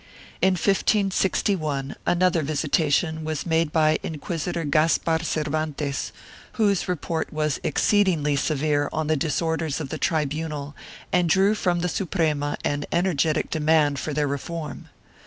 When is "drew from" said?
11.29-11.81